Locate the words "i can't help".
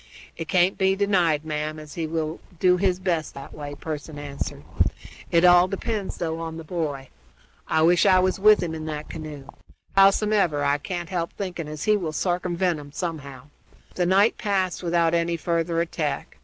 10.63-11.33